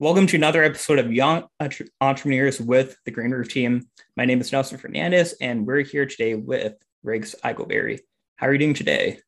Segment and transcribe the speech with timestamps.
[0.00, 1.44] Welcome to another episode of Young
[2.00, 3.88] Entrepreneurs with the Green Roof Team.
[4.16, 6.74] My name is Nelson Fernandez, and we're here today with
[7.04, 8.00] Riggs Eckelberry.
[8.34, 9.20] How are you doing today?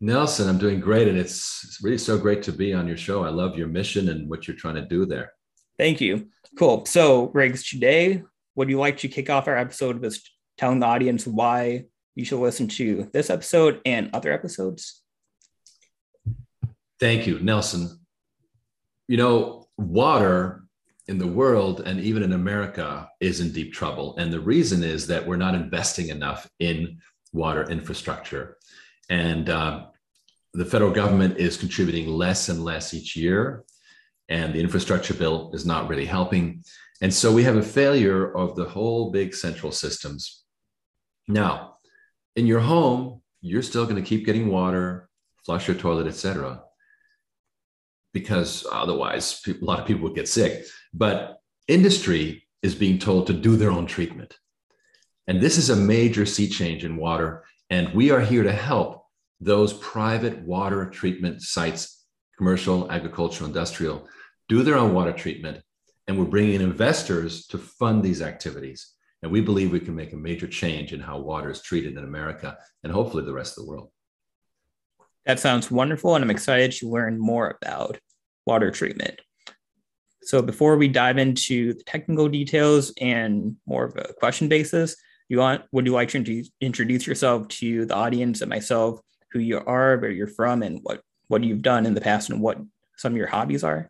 [0.00, 3.24] Nelson, I'm doing great, and it's really so great to be on your show.
[3.24, 5.34] I love your mission and what you're trying to do there.
[5.78, 6.30] Thank you.
[6.58, 6.86] Cool.
[6.86, 8.22] So, Riggs, today,
[8.54, 10.18] would you like to kick off our episode with
[10.56, 15.02] telling the audience why you should listen to this episode and other episodes?
[16.98, 18.00] Thank you, Nelson.
[19.06, 20.64] You know, water
[21.08, 24.16] in the world and even in America is in deep trouble.
[24.16, 26.98] And the reason is that we're not investing enough in
[27.32, 28.58] water infrastructure.
[29.08, 29.86] And uh,
[30.52, 33.64] the federal government is contributing less and less each year.
[34.28, 36.62] And the infrastructure bill is not really helping.
[37.00, 40.44] And so we have a failure of the whole big central systems.
[41.26, 41.78] Now,
[42.36, 45.08] in your home, you're still going to keep getting water,
[45.44, 46.62] flush your toilet, etc
[48.12, 50.64] because otherwise a lot of people would get sick.
[50.92, 54.36] But industry is being told to do their own treatment.
[55.26, 57.44] And this is a major sea change in water.
[57.70, 59.04] And we are here to help
[59.40, 62.04] those private water treatment sites,
[62.36, 64.08] commercial, agricultural, industrial,
[64.48, 65.62] do their own water treatment.
[66.08, 68.94] And we're bringing investors to fund these activities.
[69.22, 72.04] And we believe we can make a major change in how water is treated in
[72.04, 73.90] America and hopefully the rest of the world.
[75.26, 77.98] That sounds wonderful, and I'm excited to learn more about
[78.50, 79.20] water treatment.
[80.22, 84.96] So before we dive into the technical details and more of a question basis,
[85.28, 89.58] you want would you like to introduce yourself to the audience and myself, who you
[89.76, 92.58] are, where you're from, and what what you've done in the past, and what
[92.96, 93.88] some of your hobbies are?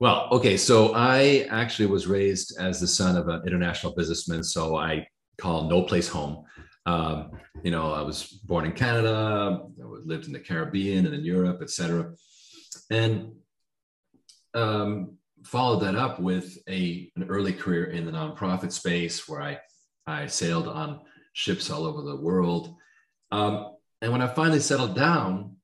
[0.00, 4.76] Well, okay, so I actually was raised as the son of an international businessman, so
[4.76, 5.06] I
[5.38, 6.44] call no place home.
[6.86, 7.32] Um,
[7.62, 11.60] you know, I was born in Canada, I lived in the Caribbean and in Europe,
[11.62, 12.12] etc.
[12.90, 13.32] And
[14.54, 19.58] um, followed that up with a, an early career in the nonprofit space where I,
[20.06, 21.00] I sailed on
[21.32, 22.74] ships all over the world.
[23.30, 25.56] Um, and when I finally settled down,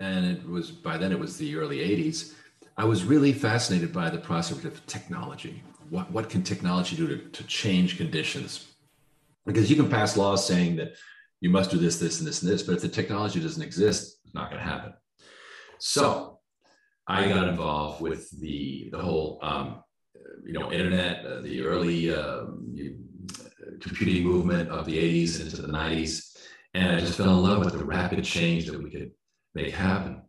[0.00, 2.34] and it was by then it was the early 80s,
[2.76, 5.62] I was really fascinated by the prospect of technology.
[5.90, 8.69] What, what can technology do to, to change conditions?
[9.46, 10.92] Because you can pass laws saying that
[11.40, 14.18] you must do this, this, and this, and this, but if the technology doesn't exist,
[14.24, 14.92] it's not going to happen.
[15.78, 16.40] So
[17.06, 19.82] I got involved with the the whole um,
[20.44, 22.44] you know internet, uh, the early uh,
[23.80, 26.36] computing movement of the 80s into the 90s,
[26.74, 29.12] and I just fell in love with the rapid change that we could
[29.54, 30.22] make happen.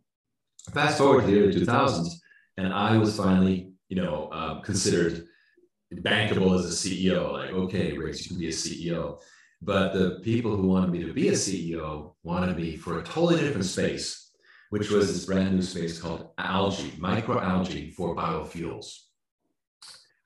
[0.72, 2.08] Fast forward to the early 2000s,
[2.56, 5.26] and I was finally you know um, considered
[6.00, 7.32] bankable as a CEO.
[7.32, 9.20] Like, okay, Riggs, you can be a CEO.
[9.60, 13.40] But the people who wanted me to be a CEO wanted me for a totally
[13.40, 14.32] different space,
[14.70, 19.02] which was this brand new space called algae, microalgae for biofuels.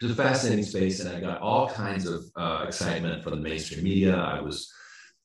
[0.01, 3.49] It was a fascinating space, and I got all kinds of uh, excitement from the
[3.49, 4.17] mainstream media.
[4.17, 4.73] I was,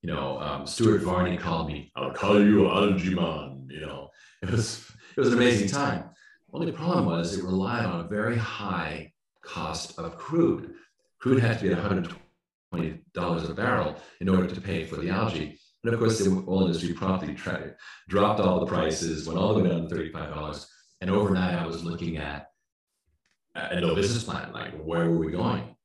[0.01, 4.09] you know, um, Stuart Varney called me, "I'll call you algae man." You know,
[4.41, 6.05] it was it was an amazing time.
[6.53, 9.10] Only problem was it relied on a very high
[9.41, 10.73] cost of crude.
[11.19, 15.59] Crude had to be at $120 a barrel in order to pay for the algae.
[15.83, 17.75] And of course, the oil industry promptly tried,
[18.07, 20.65] dropped all the prices, went all the way down to $35.
[21.01, 22.47] And overnight, I was looking at
[23.55, 25.75] a no business plan, like where were we going?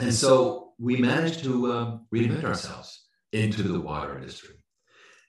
[0.00, 4.54] And so we managed to um, reinvent ourselves into the water industry.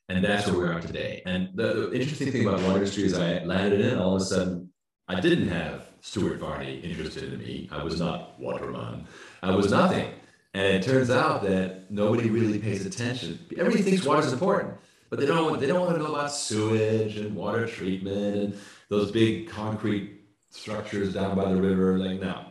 [0.08, 1.22] And that's where we are today.
[1.26, 4.26] And the, the interesting thing about water industry is I landed in, all of a
[4.26, 4.72] sudden,
[5.08, 7.70] I didn't have Stuart Varney interested in me.
[7.72, 9.06] I was not Waterman.
[9.44, 10.12] I was nothing.
[10.54, 13.40] And it turns out that nobody really pays attention.
[13.58, 14.74] Everybody thinks water is important,
[15.10, 18.58] but they don't, they don't want to know about sewage and water treatment and
[18.90, 22.00] those big concrete structures down by the river.
[22.00, 22.46] Like, no.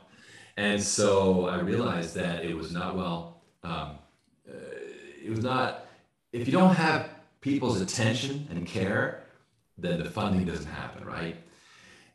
[0.57, 3.99] And so I realized that it was not well, um,
[4.49, 4.55] uh,
[5.25, 5.87] it was not,
[6.33, 7.11] if you don't have
[7.41, 9.25] people's attention and care,
[9.77, 11.37] then the funding doesn't happen, right?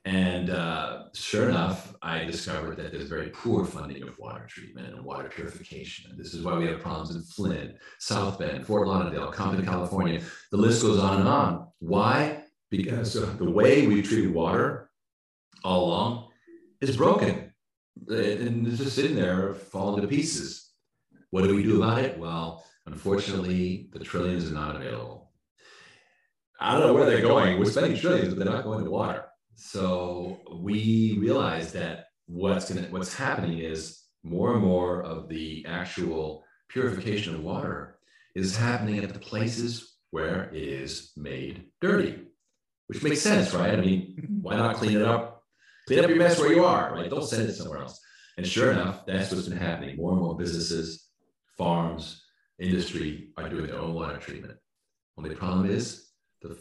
[0.05, 5.03] And uh, sure enough, I discovered that there's very poor funding of water treatment and
[5.05, 6.11] water purification.
[6.11, 10.21] And this is why we have problems in Flint, South Bend, Fort Lauderdale, Compton, California.
[10.51, 11.67] The list goes on and on.
[11.79, 12.43] Why?
[12.69, 14.89] Because the way we treated water
[15.63, 16.27] all along
[16.81, 17.53] is broken.
[18.09, 20.71] And it's just sitting there falling to pieces.
[21.29, 22.17] What do we do about it?
[22.17, 25.31] Well, unfortunately, the trillions are not available.
[26.59, 27.57] I don't know where they're going.
[27.57, 29.25] We're spending trillions, but they're not going to water.
[29.55, 36.43] So we realize that what's going what's happening is more and more of the actual
[36.69, 37.99] purification of water
[38.35, 42.19] is happening at the places where it is made dirty.
[42.87, 43.73] which makes sense, right?
[43.73, 44.41] I mean, mm-hmm.
[44.41, 45.43] why not clean it up?
[45.87, 47.09] Clean up your mess where you are, right?
[47.09, 47.99] Don't send it somewhere else.
[48.37, 49.97] And sure enough, that's what's been happening.
[49.97, 51.09] More and more businesses,
[51.57, 52.23] farms,
[52.59, 54.57] industry are doing their own water treatment.
[55.17, 56.09] Only problem is
[56.41, 56.57] the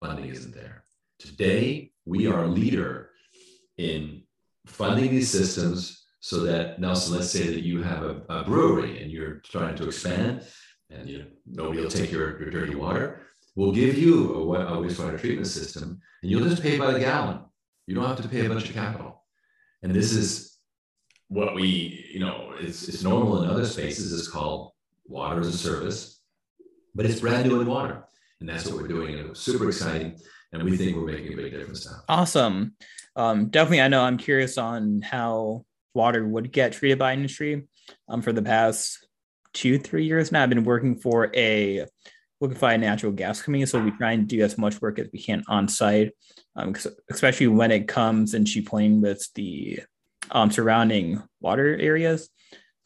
[0.00, 0.84] funding isn't there.
[1.20, 3.10] Today, we are a leader
[3.76, 4.22] in
[4.66, 9.12] funding these systems so that Nelson, let's say that you have a, a brewery and
[9.12, 10.46] you're trying to expand
[10.88, 13.20] and you know, nobody will take your, your dirty water.
[13.54, 17.40] We'll give you a, a wastewater treatment system and you'll just pay by the gallon.
[17.86, 19.22] You don't have to pay a bunch of capital.
[19.82, 20.56] And this is
[21.28, 24.18] what we, you know, it's, it's normal in other spaces.
[24.18, 24.72] It's called
[25.06, 26.22] water as a service,
[26.94, 28.04] but it's brand new in water.
[28.40, 29.18] And that's what we're doing.
[29.18, 30.18] And it's super exciting.
[30.52, 32.02] And we think we're making a big difference now.
[32.08, 32.74] Awesome.
[33.16, 35.64] Um, definitely, I know I'm curious on how
[35.94, 37.66] water would get treated by industry.
[38.08, 39.06] Um, for the past
[39.52, 41.86] two, three years now, I've been working for a
[42.40, 43.66] liquefied natural gas company.
[43.66, 46.12] So we try and do as much work as we can on site,
[46.56, 46.74] um,
[47.10, 49.80] especially when it comes into playing with the
[50.30, 52.28] um, surrounding water areas.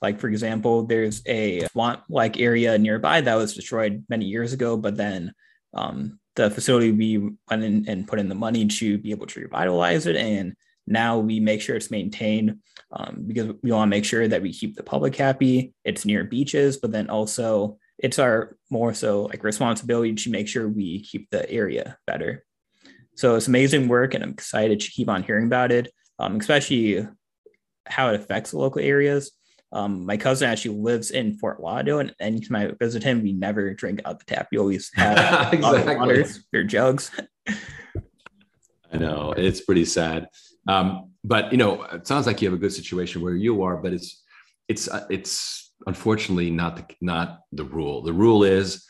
[0.03, 4.77] Like, for example, there's a swamp like area nearby that was destroyed many years ago,
[4.77, 5.33] but then
[5.73, 9.41] um, the facility we went in and put in the money to be able to
[9.41, 10.17] revitalize it.
[10.17, 10.55] And
[10.87, 12.59] now we make sure it's maintained
[12.93, 15.75] um, because we want to make sure that we keep the public happy.
[15.85, 20.69] It's near beaches, but then also it's our more so like responsibility to make sure
[20.69, 22.45] we keep the area better.
[23.17, 27.07] So it's amazing work, and I'm excited to keep on hearing about it, um, especially
[27.87, 29.31] how it affects the local areas.
[29.75, 33.75] Um, my cousin actually lives in Fort Lauderdale, and anytime I visit him, we never
[33.75, 34.49] drink out the tap.
[34.53, 35.97] We always have exactly.
[35.97, 37.11] waters or jugs.
[37.49, 40.29] I know it's pretty sad,
[40.69, 43.77] um, but you know, it sounds like you have a good situation where you are.
[43.77, 44.23] But it's
[44.69, 48.03] it's uh, it's unfortunately not the not the rule.
[48.03, 48.87] The rule is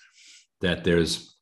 [0.61, 1.35] that there's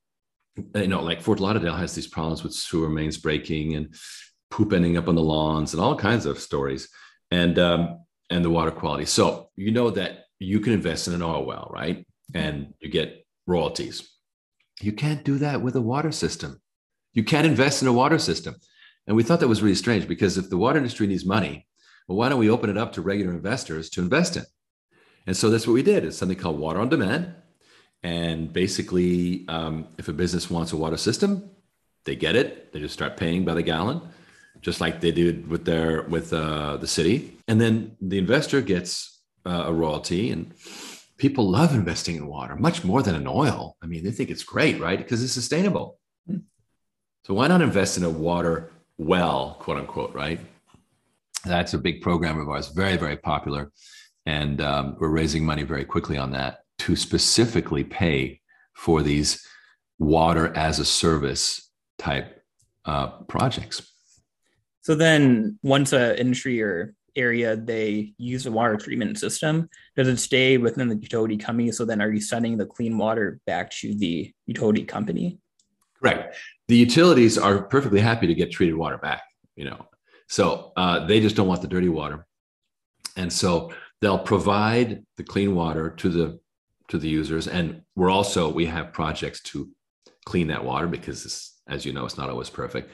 [0.77, 3.95] you know, like Fort Lauderdale has these problems with sewer mains breaking and
[4.51, 6.89] poop ending up on the lawns and all kinds of stories
[7.33, 8.02] and um,
[8.33, 9.05] and the water quality.
[9.05, 12.07] So you know that you can invest in an oil well, right?
[12.35, 14.09] And you get royalties.
[14.81, 16.61] You can't do that with a water system.
[17.13, 18.57] You can't invest in a water system.
[19.07, 21.67] And we thought that was really strange because if the water industry needs money,
[22.09, 24.45] well, why don't we open it up to regular investors to invest in?
[25.27, 26.05] And so that's what we did.
[26.05, 27.35] It's something called water on demand.
[28.03, 31.51] And basically, um, if a business wants a water system,
[32.05, 32.73] they get it.
[32.73, 34.01] They just start paying by the gallon
[34.61, 37.37] just like they did with their with uh, the city.
[37.49, 40.53] And then the investor gets uh, a royalty, and
[41.17, 43.77] people love investing in water much more than in oil.
[43.83, 44.99] I mean, they think it's great, right?
[44.99, 45.99] Because it's sustainable.
[47.25, 50.41] So why not invest in a water well, quote unquote, right?
[51.45, 53.73] That's a big program of ours, very very popular,
[54.27, 58.41] and um, we're raising money very quickly on that to specifically pay
[58.75, 59.47] for these
[59.99, 62.43] water as a service type
[62.85, 63.92] uh, projects.
[64.83, 70.19] So then once an industry or area they use a water treatment system, does it
[70.19, 71.71] stay within the utility company?
[71.73, 75.39] So then are you sending the clean water back to the utility company?
[76.01, 76.37] Correct.
[76.69, 79.23] The utilities are perfectly happy to get treated water back,
[79.57, 79.87] you know.
[80.29, 82.27] So uh, they just don't want the dirty water.
[83.17, 86.41] And so they'll provide the clean water to the
[86.89, 87.47] to the users.
[87.47, 89.71] And we're also, we have projects to
[90.27, 92.91] clean that water because this, as you know, it's not always perfect.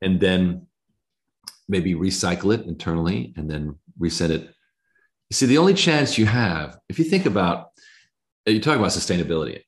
[0.00, 0.66] And then
[1.68, 4.42] maybe recycle it internally and then resend it.
[5.30, 7.68] You see, the only chance you have, if you think about,
[8.46, 9.62] you talk about sustainability.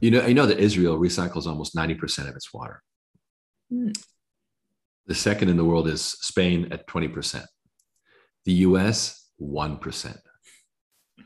[0.00, 2.82] You know, you know that Israel recycles almost 90% of its water.
[3.72, 3.96] Mm.
[5.06, 7.44] The second in the world is Spain at 20%.
[8.44, 10.18] The US, 1%.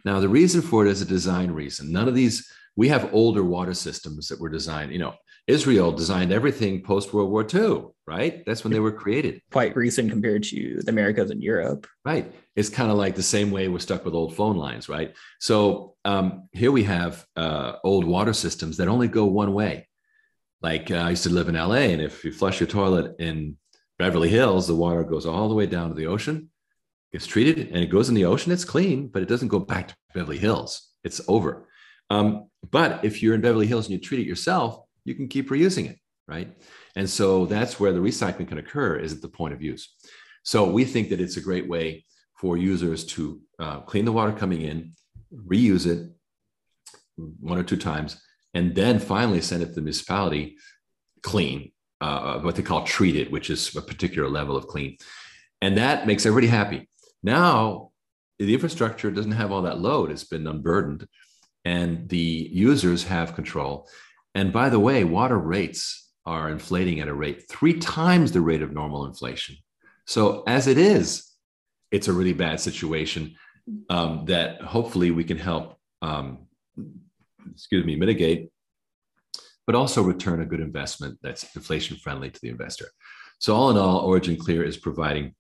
[0.05, 1.93] Now, the reason for it is a design reason.
[1.93, 5.15] None of these, we have older water systems that were designed, you know,
[5.51, 8.45] Israel designed everything post World War II, right?
[8.47, 9.43] That's when they were created.
[9.51, 11.87] Quite recent compared to the Americas and Europe.
[12.05, 12.33] Right.
[12.55, 15.15] It's kind of like the same way we're stuck with old phone lines, right?
[15.41, 19.89] So um, here we have uh, old water systems that only go one way.
[20.63, 23.57] Like uh, I used to live in LA, and if you flush your toilet in
[23.99, 26.51] Beverly Hills, the water goes all the way down to the ocean,
[27.13, 28.53] gets treated, and it goes in the ocean.
[28.53, 30.91] It's clean, but it doesn't go back to Beverly Hills.
[31.03, 31.67] It's over.
[32.11, 35.51] Um, but if you're in Beverly Hills and you treat it yourself, you can keep
[35.51, 36.49] reusing it, right?
[36.97, 39.95] And so that's where the recycling can occur is at the point of use.
[40.43, 42.05] So we think that it's a great way
[42.37, 44.93] for users to uh, clean the water coming in,
[45.35, 46.11] reuse it
[47.17, 48.21] one or two times,
[48.55, 50.57] and then finally send it to the municipality
[51.23, 54.97] clean, uh, what they call treated, which is a particular level of clean.
[55.61, 56.89] And that makes everybody happy.
[57.23, 57.91] Now,
[58.39, 61.07] the infrastructure doesn't have all that load, it's been unburdened,
[61.65, 63.87] and the users have control.
[64.35, 68.63] And by the way, water rates are inflating at a rate three times the rate
[68.63, 69.57] of normal inflation.
[70.07, 71.27] So, as it is,
[71.91, 73.35] it's a really bad situation
[73.89, 76.47] um, that hopefully we can help, um,
[77.53, 78.51] excuse me, mitigate,
[79.67, 82.87] but also return a good investment that's inflation friendly to the investor.
[83.39, 85.35] So, all in all, OriginClear is providing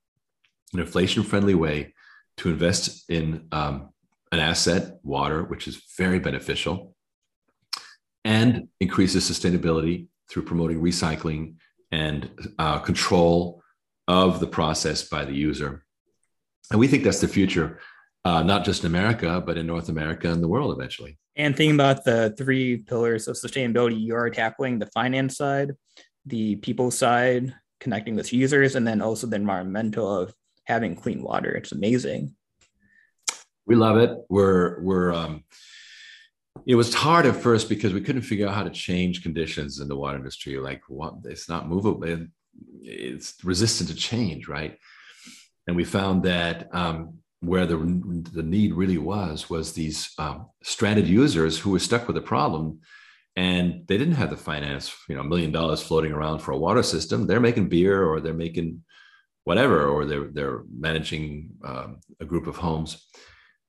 [0.72, 1.94] an inflation friendly way
[2.38, 3.90] to invest in um,
[4.32, 6.94] an asset, water, which is very beneficial,
[8.24, 11.54] and increases sustainability through promoting recycling
[11.90, 13.62] and uh, control
[14.08, 15.84] of the process by the user.
[16.70, 17.80] And we think that's the future,
[18.24, 21.18] uh, not just in America, but in North America and the world eventually.
[21.36, 25.72] And thinking about the three pillars of sustainability, you are tackling the finance side,
[26.26, 30.34] the people side, connecting with users, and then also the environmental of
[30.64, 31.50] having clean water.
[31.52, 32.34] It's amazing.
[33.66, 34.10] We love it.
[34.28, 35.44] We're we're um,
[36.66, 39.88] it was hard at first because we couldn't figure out how to change conditions in
[39.88, 40.58] the water industry.
[40.58, 42.28] Like what it's not movable,
[42.82, 44.76] it's resistant to change, right?
[45.66, 47.76] And we found that um, where the,
[48.32, 52.80] the need really was was these um, stranded users who were stuck with a problem
[53.36, 56.58] and they didn't have the finance, you know, a million dollars floating around for a
[56.58, 57.26] water system.
[57.26, 58.82] They're making beer or they're making
[59.44, 63.06] whatever, or they're they're managing um, a group of homes.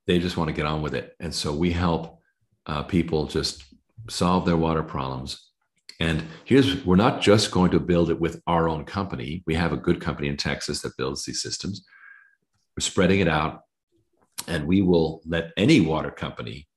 [0.08, 2.21] They just want to get on with it, and so we help
[2.66, 3.64] uh, people just
[4.10, 5.52] solve their water problems.
[6.00, 9.44] And here's we're not just going to build it with our own company.
[9.46, 11.86] We have a good company in Texas that builds these systems.
[12.76, 13.62] We're spreading it out,
[14.48, 16.68] and we will let any water company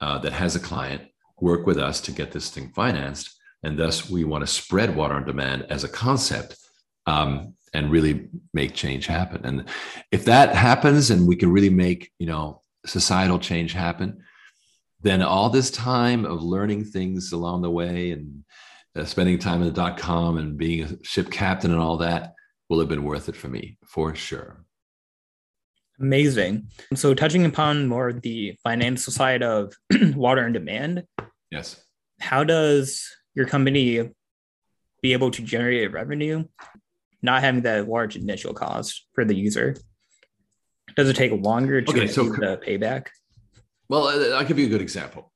[0.00, 1.02] uh, that has a client
[1.38, 3.36] work with us to get this thing financed.
[3.62, 6.56] And thus, we want to spread water on demand as a concept
[7.06, 9.44] um, and really make change happen.
[9.44, 9.64] And
[10.12, 14.22] if that happens, and we can really make you know societal change happen,
[15.02, 18.44] then all this time of learning things along the way and
[18.96, 22.34] uh, spending time in the dot com and being a ship captain and all that
[22.68, 24.64] will have been worth it for me for sure.
[26.00, 26.68] Amazing.
[26.94, 29.74] So, touching upon more the financial side of
[30.14, 31.04] water and demand.
[31.50, 31.84] Yes.
[32.20, 34.08] How does your company
[35.02, 36.44] be able to generate revenue,
[37.22, 39.76] not having that large initial cost for the user?
[40.96, 43.08] Does it take longer to okay, so, the payback?
[43.90, 45.32] Well, uh, I'll give you a good example.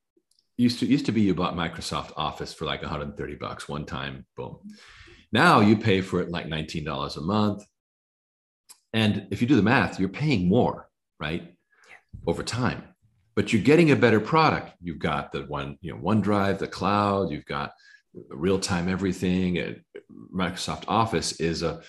[0.55, 4.25] Used to used to be you bought Microsoft Office for like 130 bucks one time,
[4.37, 4.59] boom.
[5.33, 7.65] Now you pay for it like $19 a month.
[8.93, 11.53] And if you do the math, you're paying more, right?
[12.25, 12.83] Over time.
[13.35, 14.71] But you're getting a better product.
[14.81, 17.73] You've got the one, you know, OneDrive, the cloud, you've got
[18.29, 19.81] real-time everything.
[20.33, 21.81] Microsoft Office is a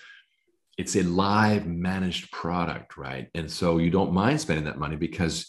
[0.77, 3.29] it's a live managed product, right?
[3.37, 5.49] And so you don't mind spending that money because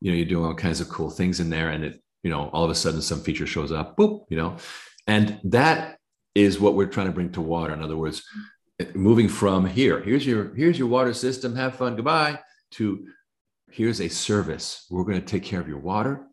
[0.00, 2.50] you know you're doing all kinds of cool things in there and it you know
[2.52, 4.56] all of a sudden some feature shows up boop you know?
[5.06, 5.98] And that
[6.34, 7.72] is what we're trying to bring to water.
[7.72, 8.22] In other words
[8.94, 12.38] moving from here here's your here's your water system have fun goodbye
[12.72, 13.06] to
[13.70, 14.86] here's a service.
[14.90, 16.26] We're going to take care of your water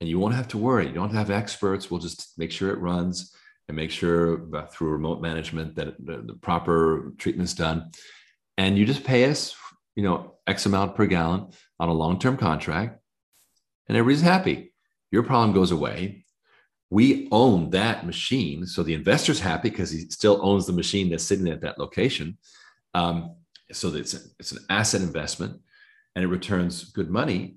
[0.00, 0.88] and you won't have to worry.
[0.88, 1.90] You don't have experts.
[1.90, 3.34] We'll just make sure it runs
[3.68, 7.90] and make sure uh, through remote management that the, the proper treatment's done.
[8.58, 9.54] And you just pay us
[9.96, 13.00] you know x amount per gallon on a long-term contract
[13.88, 14.72] and everybody's happy.
[15.10, 16.24] Your problem goes away.
[16.90, 18.66] We own that machine.
[18.66, 22.38] So the investor's happy because he still owns the machine that's sitting at that location.
[22.94, 23.36] Um,
[23.72, 25.60] so it's, a, it's an asset investment
[26.14, 27.56] and it returns good money.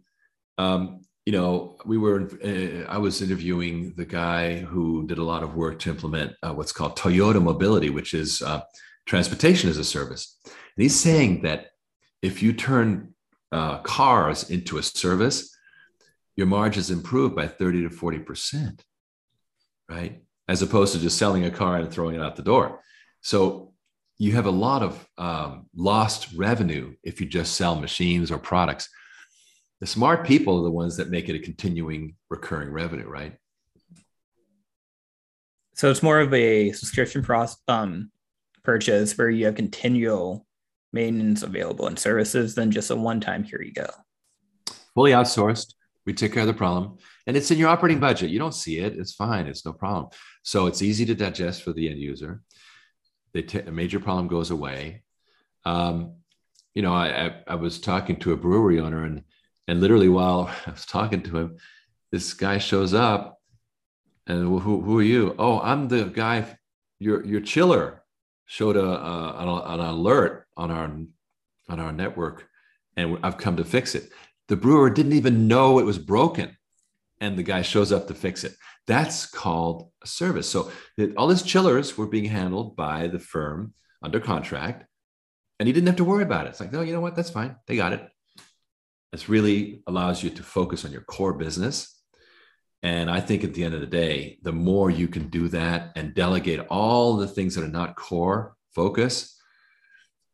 [0.57, 5.43] Um, you know, we were, uh, I was interviewing the guy who did a lot
[5.43, 8.61] of work to implement uh, what's called Toyota Mobility, which is uh,
[9.05, 10.37] transportation as a service.
[10.45, 11.67] And he's saying that
[12.21, 13.13] if you turn
[13.51, 15.53] uh, cars into a service,
[16.37, 18.79] your margins improve by 30 to 40%,
[19.89, 20.21] right?
[20.47, 22.79] As opposed to just selling a car and throwing it out the door.
[23.21, 23.73] So
[24.19, 28.87] you have a lot of um, lost revenue if you just sell machines or products.
[29.81, 33.35] The smart people are the ones that make it a continuing recurring revenue, right?
[35.73, 38.11] So it's more of a subscription process, um,
[38.63, 40.45] purchase where you have continual
[40.93, 43.87] maintenance available and services than just a one-time here you go.
[44.95, 45.73] Fully outsourced
[46.07, 46.97] we take care of the problem.
[47.27, 48.31] And it's in your operating budget.
[48.31, 48.97] You don't see it.
[48.97, 49.45] It's fine.
[49.45, 50.09] It's no problem.
[50.41, 52.41] So it's easy to digest for the end user.
[53.33, 55.03] The t- a major problem goes away.
[55.65, 56.15] Um,
[56.77, 59.23] you know I, I, I was talking to a brewery owner and
[59.67, 61.57] and literally while i was talking to him
[62.11, 63.41] this guy shows up
[64.27, 65.35] and well, who, who are you?
[65.39, 66.45] Oh i'm the guy
[66.99, 68.03] your your chiller
[68.45, 70.85] showed a, a an, an alert on our
[71.67, 72.47] on our network
[72.95, 74.11] and i've come to fix it
[74.47, 76.55] the brewer didn't even know it was broken.
[77.19, 78.55] and the guy shows up to fix it.
[78.85, 80.49] That's called a service.
[80.49, 80.71] So
[81.17, 84.85] all his chillers were being handled by the firm under contract,
[85.59, 86.49] and he didn't have to worry about it.
[86.49, 87.15] It's like, oh, you know what?
[87.15, 87.55] That's fine.
[87.67, 88.07] They got it.
[89.11, 91.93] This really allows you to focus on your core business.
[92.83, 95.93] And I think at the end of the day, the more you can do that
[95.95, 99.35] and delegate all the things that are not core focus,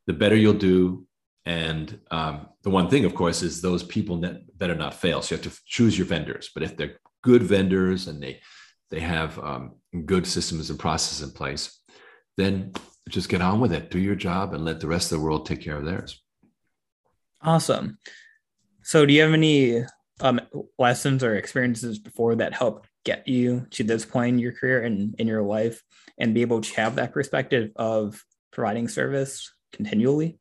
[0.06, 1.06] the better you'll do.
[1.46, 4.22] And um, the one thing, of course, is those people
[4.56, 5.20] better not fail.
[5.20, 6.50] So you have to choose your vendors.
[6.54, 8.40] But if they're good vendors and they
[8.90, 9.74] they have um,
[10.04, 11.80] good systems and processes in place,
[12.36, 12.72] then
[13.08, 15.46] just get on with it, do your job, and let the rest of the world
[15.46, 16.22] take care of theirs.
[17.42, 17.98] Awesome.
[18.82, 19.84] So, do you have any
[20.20, 20.40] um,
[20.78, 25.14] lessons or experiences before that help get you to this point in your career and
[25.18, 25.82] in your life,
[26.18, 28.22] and be able to have that perspective of
[28.52, 30.38] providing service continually?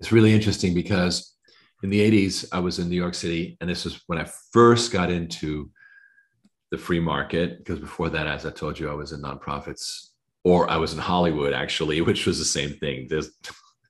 [0.00, 1.34] It's really interesting because
[1.82, 4.92] in the 80s, I was in New York City, and this was when I first
[4.92, 5.70] got into
[6.70, 7.58] the free market.
[7.58, 10.08] Because before that, as I told you, I was in nonprofits,
[10.44, 13.06] or I was in Hollywood actually, which was the same thing.
[13.08, 13.30] There's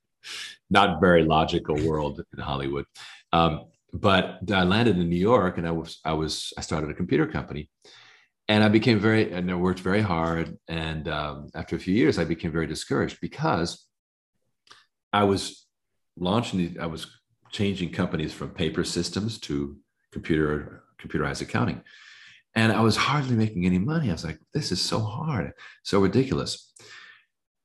[0.69, 2.85] not very logical world in Hollywood.
[3.33, 6.93] Um, but I landed in New York, and I was I was I started a
[6.93, 7.71] computer company,
[8.47, 10.57] and I became very and I worked very hard.
[10.67, 13.87] And um, after a few years, I became very discouraged because
[15.11, 15.65] I was
[16.19, 16.77] launching.
[16.79, 17.07] I was
[17.51, 19.77] changing companies from paper systems to
[20.11, 21.81] computer computerized accounting,
[22.55, 24.09] and I was hardly making any money.
[24.09, 26.73] I was like, "This is so hard, so ridiculous."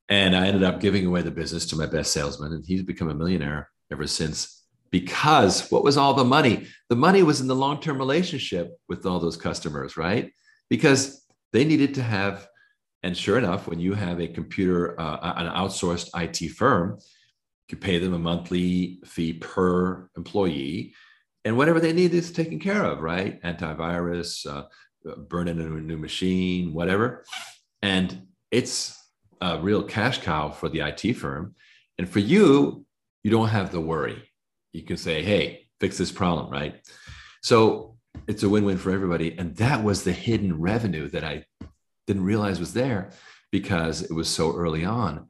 [0.09, 3.09] And I ended up giving away the business to my best salesman, and he's become
[3.09, 4.63] a millionaire ever since.
[4.91, 6.69] Because what was all the money?
[6.89, 10.33] The money was in the long term relationship with all those customers, right?
[10.71, 12.47] Because they needed to have,
[13.03, 16.99] and sure enough, when you have a computer, uh, an outsourced IT firm,
[17.69, 20.95] you pay them a monthly fee per employee,
[21.45, 23.43] and whatever they need is taken care of, right?
[23.43, 24.65] Antivirus, uh,
[25.29, 27.25] burn in a new machine, whatever.
[27.83, 28.99] And it's
[29.41, 31.55] a real cash cow for the IT firm.
[31.99, 32.87] And for you,
[33.23, 34.23] you don't have the worry.
[34.73, 36.81] You can say, hey, fix this problem, right?
[37.43, 39.37] So it's a win win for everybody.
[39.39, 41.45] And that was the hidden revenue that I
[42.07, 43.11] didn't realize was there
[43.51, 45.29] because it was so early on.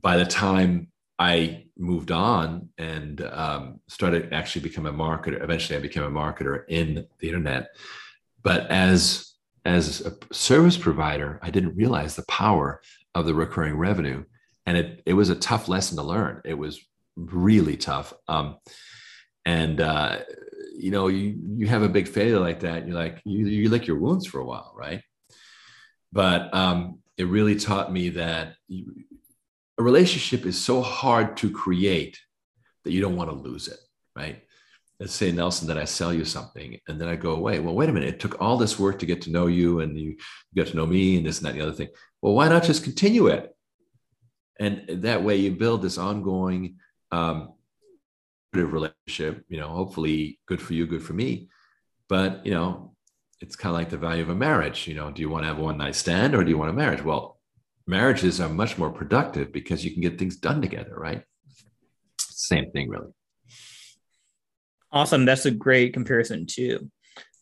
[0.00, 5.42] By the time I moved on and um, started actually become a marketer.
[5.42, 7.68] Eventually, I became a marketer in the internet.
[8.42, 9.32] But as
[9.64, 12.80] as a service provider, I didn't realize the power
[13.14, 14.24] of the recurring revenue,
[14.66, 16.42] and it it was a tough lesson to learn.
[16.44, 16.80] It was
[17.16, 18.12] really tough.
[18.28, 18.58] Um,
[19.44, 20.18] and uh,
[20.76, 23.86] you know, you you have a big failure like that, you're like you you lick
[23.86, 25.02] your wounds for a while, right?
[26.12, 29.04] But um, it really taught me that you,
[29.78, 32.18] a relationship is so hard to create
[32.84, 33.78] that you don't want to lose it,
[34.14, 34.42] right?
[34.98, 37.60] Let's say, Nelson, that I sell you something and then I go away.
[37.60, 38.14] Well, wait a minute.
[38.14, 40.16] It took all this work to get to know you and you
[40.54, 41.88] get to know me and this and that and the other thing.
[42.22, 43.54] Well, why not just continue it?
[44.58, 46.76] And that way you build this ongoing
[47.12, 47.52] um,
[48.54, 51.48] relationship, you know, hopefully good for you, good for me.
[52.08, 52.94] But, you know,
[53.42, 54.86] it's kind of like the value of a marriage.
[54.86, 56.74] You know, do you want to have one night stand or do you want a
[56.74, 57.04] marriage?
[57.04, 57.35] Well,
[57.86, 61.22] marriages are much more productive because you can get things done together, right?
[62.18, 63.12] Same thing, really.
[64.90, 65.24] Awesome.
[65.24, 66.90] That's a great comparison, too.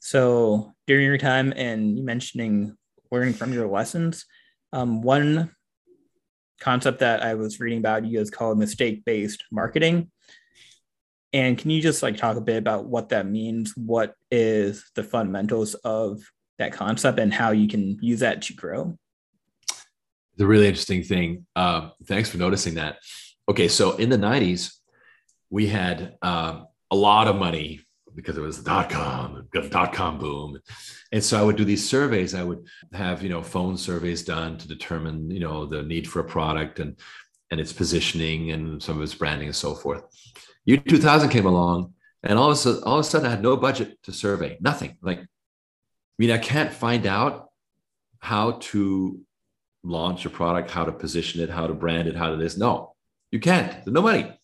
[0.01, 2.77] So, during your time and you mentioning
[3.11, 4.27] learning from your lessons,
[4.73, 5.51] um, one
[6.61, 10.11] concept that I was reading about you is called mistake based marketing.
[11.33, 13.73] And can you just like talk a bit about what that means?
[13.77, 16.23] What is the fundamentals of
[16.59, 18.97] that concept and how you can use that to grow?
[20.37, 21.47] The really interesting thing.
[21.57, 22.99] Um, thanks for noticing that.
[23.49, 24.75] Okay, so in the '90s,
[25.51, 27.81] we had um, a lot of money
[28.15, 30.59] because it was the dot com, the dot com boom,
[31.13, 32.35] and so I would do these surveys.
[32.35, 36.21] I would have you know phone surveys done to determine you know the need for
[36.21, 36.97] a product and
[37.51, 40.05] and its positioning and some of its branding and so forth.
[40.65, 41.93] Year 2000 came along,
[42.23, 44.57] and all of a sudden, all of a sudden, I had no budget to survey,
[44.61, 44.97] nothing.
[45.03, 45.27] Like, I
[46.19, 47.51] mean, I can't find out
[48.19, 49.21] how to
[49.85, 52.57] launch a product, how to position it, how to brand it, how to this.
[52.57, 52.95] No,
[53.31, 53.71] you can't.
[53.71, 54.37] There's no money.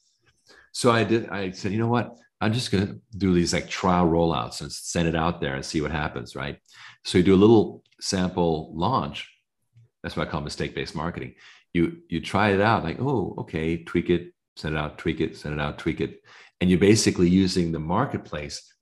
[0.72, 1.29] So I did.
[1.31, 2.16] I said, you know what?
[2.40, 5.64] I'm just going to do these like trial rollouts and send it out there and
[5.64, 6.37] see what happens.
[6.37, 6.59] Right.
[7.05, 9.29] So you do a little sample launch.
[10.03, 11.35] That's what I call mistake-based marketing.
[11.72, 15.37] You you try it out, like, oh, okay, tweak it, send it out, tweak it,
[15.37, 16.22] send it out, tweak it,
[16.61, 18.72] and you're basically using the marketplace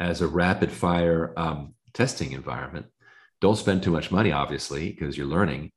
[0.00, 2.86] as a rapid fire um, testing environment.
[3.40, 5.72] Don't spend too much money, obviously, because you're learning,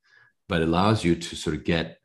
[0.48, 1.98] but it allows you to sort of get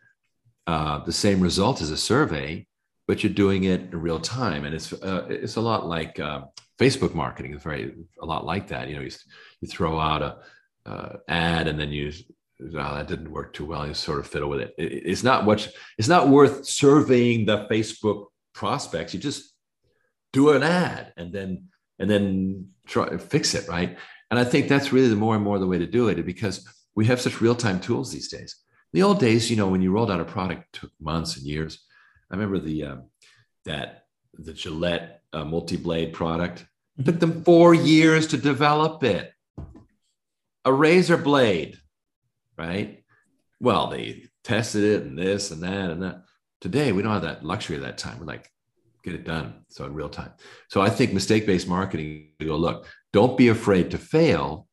[0.66, 2.66] uh, the same result as a survey,
[3.06, 4.64] but you're doing it in real time.
[4.64, 6.42] And it's uh, it's a lot like uh,
[6.78, 8.88] Facebook marketing is very a lot like that.
[8.88, 9.12] You know, you,
[9.60, 10.38] you throw out a
[10.88, 12.12] uh, ad and then you
[12.62, 13.86] oh, that didn't work too well.
[13.86, 14.74] You sort of fiddle with it.
[14.78, 15.02] it.
[15.06, 15.68] It's not what
[15.98, 19.14] it's not worth surveying the Facebook prospects.
[19.14, 19.52] You just
[20.32, 21.68] do an ad and then
[21.98, 23.96] and then try fix it right.
[24.30, 26.66] And I think that's really the more and more the way to do it because
[26.96, 28.56] we have such real time tools these days.
[28.92, 31.46] In the old days, you know, when you rolled out a product, took months and
[31.46, 31.84] years.
[32.30, 33.10] I remember the um,
[33.64, 36.66] that the Gillette uh, multi blade product
[36.98, 39.32] it took them four years to develop it.
[40.64, 41.78] A razor blade,
[42.56, 43.04] right?
[43.60, 46.22] Well, they tested it and this and that and that.
[46.60, 48.18] Today, we don't have that luxury of that time.
[48.18, 48.50] We're like,
[49.04, 49.64] get it done.
[49.68, 50.32] So in real time.
[50.68, 54.65] So I think mistake based marketing, go, look, don't be afraid to fail,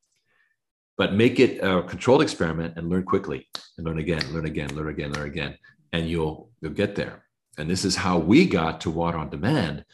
[0.97, 4.89] but make it a controlled experiment and learn quickly and learn again, learn again, learn
[4.89, 5.57] again, learn again.
[5.91, 7.25] And you'll, you'll get there.
[7.57, 9.85] And this is how we got to water on demand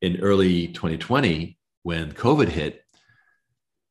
[0.00, 2.84] in early 2020 when COVID hit.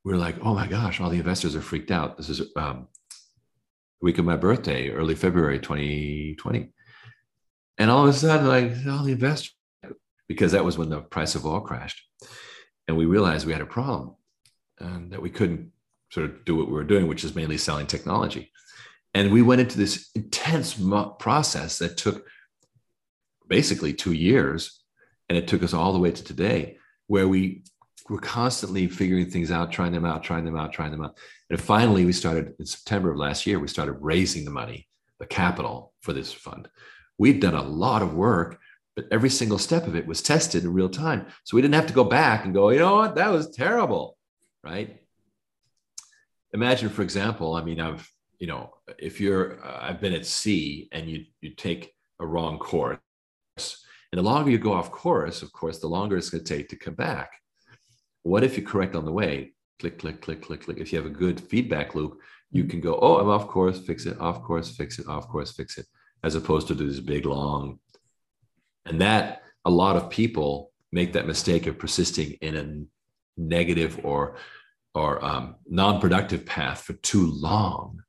[0.03, 2.17] We are like, oh my gosh, all the investors are freaked out.
[2.17, 2.87] This is um,
[4.01, 6.71] week of my birthday, early February 2020.
[7.77, 9.55] And all of a sudden, like all the investors,
[10.27, 12.01] because that was when the price of oil crashed.
[12.87, 14.15] And we realized we had a problem
[14.79, 15.71] and that we couldn't
[16.11, 18.51] sort of do what we were doing, which is mainly selling technology.
[19.13, 20.79] And we went into this intense
[21.19, 22.25] process that took
[23.47, 24.77] basically two years.
[25.29, 26.75] And it took us all the way to today,
[27.07, 27.63] where we
[28.09, 31.17] were constantly figuring things out, trying them out, trying them out, trying them out.
[31.49, 35.25] And finally, we started in September of last year, we started raising the money, the
[35.25, 36.67] capital for this fund.
[37.17, 38.59] We'd done a lot of work,
[38.97, 41.27] but every single step of it was tested in real time.
[41.45, 44.17] So we didn't have to go back and go, you know what, that was terrible,
[44.65, 45.00] right?
[46.53, 48.09] Imagine, for example, I mean, I've,
[48.39, 52.59] you know, if you're, uh, I've been at sea and you you take a wrong
[52.59, 52.99] course,
[53.57, 56.67] and the longer you go off course, of course, the longer it's going to take
[56.69, 57.31] to come back.
[58.23, 59.53] What if you correct on the way?
[59.79, 60.77] Click, click, click, click, click.
[60.77, 62.19] If you have a good feedback loop,
[62.51, 65.53] you can go, oh, I'm off course, fix it, off course, fix it, off course,
[65.53, 65.85] fix it,
[66.23, 67.79] as opposed to this big, long.
[68.85, 74.35] And that a lot of people make that mistake of persisting in a negative or
[74.93, 78.01] or um, non-productive path for too long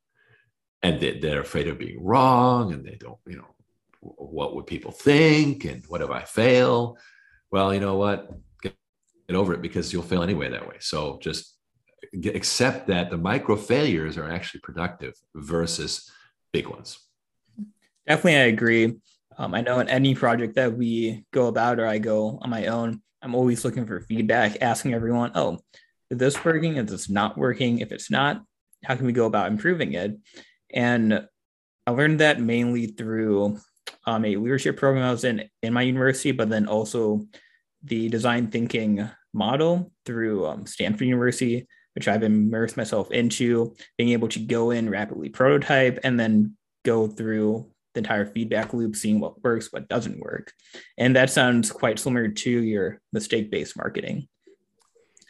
[0.83, 3.47] and they, they're afraid of being wrong and they don't you know
[4.01, 6.97] what would people think and what if i fail?
[7.51, 8.29] Well you know what?
[8.61, 8.75] Get,
[9.27, 10.75] get over it because you'll fail anyway that way.
[10.79, 11.55] So just
[12.19, 16.11] get, accept that the micro failures are actually productive versus
[16.51, 16.99] big ones.
[18.05, 18.93] Definitely i agree.
[19.37, 22.67] Um, i know in any project that we go about or i go on my
[22.67, 25.59] own i'm always looking for feedback asking everyone oh
[26.09, 28.41] is this working is this not working if it's not
[28.83, 30.17] how can we go about improving it
[30.73, 31.27] and
[31.87, 33.57] i learned that mainly through
[34.05, 37.25] um, a leadership program I was in in my university, but then also
[37.83, 44.27] the design thinking model through um, Stanford University, which I've immersed myself into, being able
[44.29, 49.43] to go in rapidly prototype and then go through the entire feedback loop, seeing what
[49.43, 50.51] works, what doesn't work.
[50.97, 54.27] And that sounds quite similar to your mistake based marketing.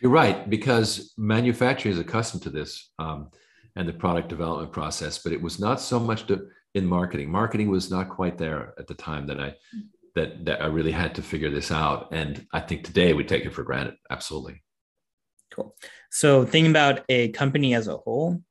[0.03, 3.29] You're right, because manufacturing is accustomed to this um,
[3.77, 7.31] and the product development process, but it was not so much to in marketing.
[7.31, 9.55] Marketing was not quite there at the time that I
[10.15, 12.09] that that I really had to figure this out.
[12.11, 13.95] And I think today we take it for granted.
[14.09, 14.61] Absolutely.
[15.51, 15.73] Cool.
[16.11, 18.41] So thinking about a company as a whole,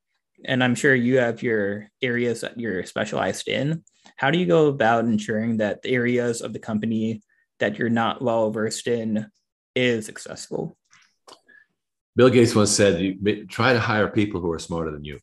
[0.46, 3.84] and I'm sure you have your areas that you're specialized in.
[4.16, 7.20] How do you go about ensuring that the areas of the company
[7.58, 9.26] that you're not well versed in
[9.76, 10.78] is successful?
[12.14, 15.18] Bill Gates once said, "Try to hire people who are smarter than you."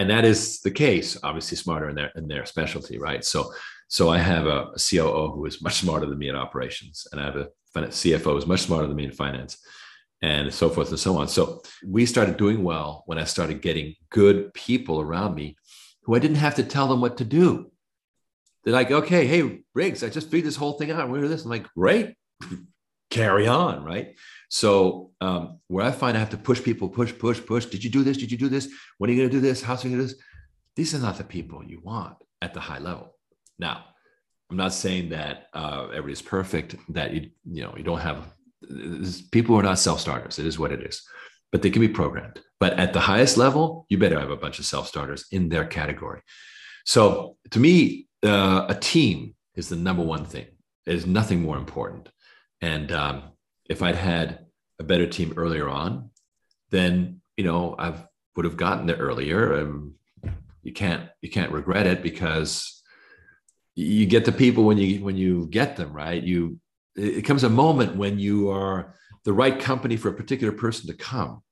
[0.00, 3.24] and that is the case obviously smarter in their in their specialty right?
[3.24, 3.52] So
[3.88, 7.20] so i have a, a coo who is much smarter than me in operations and
[7.20, 9.58] i have a cfo who's much smarter than me in finance
[10.22, 11.28] and so forth and so on.
[11.28, 15.56] So we started doing well when i started getting good people around me
[16.02, 17.70] who i didn't have to tell them what to do.
[18.62, 21.10] They're like okay hey Riggs i just figured this whole thing out.
[21.10, 21.44] We're this.
[21.44, 22.14] I'm like great.
[23.10, 24.14] Carry on right
[24.50, 27.66] so um, where I find I have to push people, push, push, push.
[27.66, 28.16] Did you do this?
[28.16, 28.68] Did you do this?
[28.98, 29.62] When are you going to do this?
[29.62, 30.22] How's you going to do this?
[30.74, 33.14] These are not the people you want at the high level.
[33.60, 33.84] Now,
[34.50, 36.74] I'm not saying that uh, everybody's perfect.
[36.88, 38.26] That you you know you don't have
[39.30, 40.40] people who are not self starters.
[40.40, 41.00] It is what it is,
[41.52, 42.40] but they can be programmed.
[42.58, 45.64] But at the highest level, you better have a bunch of self starters in their
[45.64, 46.22] category.
[46.84, 50.46] So to me, uh, a team is the number one thing.
[50.86, 52.08] There's nothing more important.
[52.60, 53.22] And um,
[53.70, 54.46] if I'd had
[54.80, 56.10] a better team earlier on,
[56.70, 57.94] then you know I
[58.36, 59.54] would have gotten there earlier.
[59.54, 59.92] And
[60.62, 62.82] you can't you can't regret it because
[63.74, 66.22] you get the people when you when you get them right.
[66.22, 66.58] You
[66.96, 70.94] it comes a moment when you are the right company for a particular person to
[70.94, 71.42] come.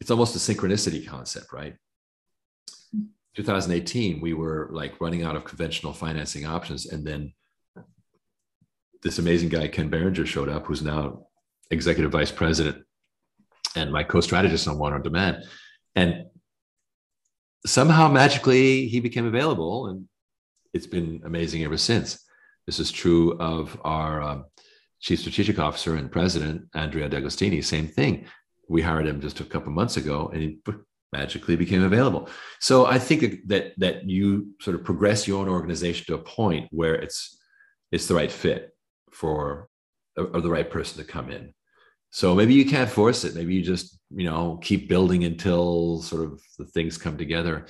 [0.00, 1.74] It's almost a synchronicity concept, right?
[2.96, 3.04] Mm-hmm.
[3.36, 6.86] 2018, we were like running out of conventional financing options.
[6.86, 7.34] And then
[9.02, 11.26] this amazing guy, Ken Berenger, showed up, who's now
[11.70, 12.84] executive vice president
[13.76, 15.44] and my co strategist on Water on Demand.
[15.94, 16.26] And
[17.66, 19.86] somehow magically he became available.
[19.86, 20.08] And
[20.72, 22.24] it's been amazing ever since.
[22.66, 24.44] This is true of our um,
[25.00, 27.64] chief strategic officer and president, Andrea D'Agostini.
[27.64, 28.26] Same thing.
[28.68, 30.58] We hired him just a couple months ago, and he
[31.12, 32.28] magically became available.
[32.60, 36.68] So I think that that you sort of progress your own organization to a point
[36.70, 37.36] where it's
[37.90, 38.72] it's the right fit
[39.12, 39.68] for
[40.16, 41.54] or the right person to come in.
[42.10, 43.34] So maybe you can't force it.
[43.34, 47.66] Maybe you just you know keep building until sort of the things come together.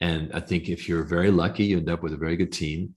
[0.00, 2.94] And I think if you're very lucky, you end up with a very good team,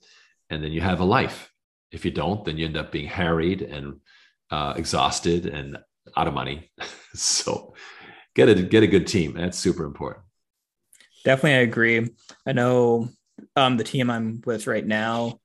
[0.49, 1.51] and then you have a life.
[1.91, 3.99] If you don't, then you end up being harried and
[4.51, 5.77] uh, exhausted and
[6.15, 6.71] out of money.
[7.13, 7.73] so
[8.35, 9.33] get a get a good team.
[9.33, 10.25] That's super important.
[11.23, 12.09] Definitely, I agree.
[12.45, 13.09] I know
[13.55, 15.39] um, the team I'm with right now.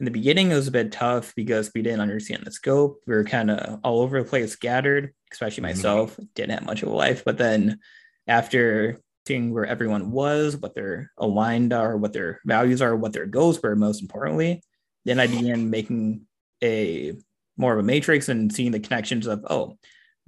[0.00, 3.00] In the beginning, it was a bit tough because we didn't understand the scope.
[3.06, 5.12] We were kind of all over the place, scattered.
[5.32, 5.76] Especially mm-hmm.
[5.76, 6.24] myself, mm-hmm.
[6.34, 7.24] didn't have much of a life.
[7.24, 7.80] But then,
[8.26, 13.26] after seeing where everyone was, what their aligned are, what their values are, what their
[13.26, 14.62] goals were, most importantly,
[15.04, 16.22] then I began making
[16.62, 17.14] a
[17.56, 19.76] more of a matrix and seeing the connections of oh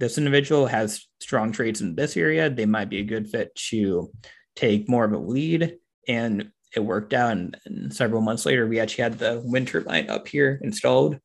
[0.01, 4.11] this individual has strong traits in this area, they might be a good fit to
[4.55, 5.77] take more of a lead.
[6.07, 7.31] And it worked out.
[7.31, 11.19] And, and several months later, we actually had the wind turbine up here installed.